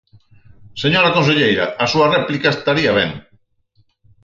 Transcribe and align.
Señora 0.83 1.13
conselleira, 1.17 1.65
a 1.83 1.85
súa 1.91 2.11
réplica 2.15 2.49
estaría 2.51 2.91
ben. 2.99 3.11